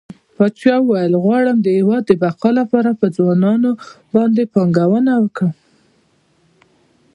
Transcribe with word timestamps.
پاچا 0.35 0.73
وويل 0.81 1.13
غواړم 1.23 1.57
د 1.61 1.67
هيواد 1.77 2.03
د 2.07 2.11
بقا 2.21 2.49
لپاره 2.59 2.89
په 2.99 3.05
ځوانانو 3.17 3.71
باندې 4.13 4.51
پانګونه 4.53 5.11
وکړه. 5.23 5.51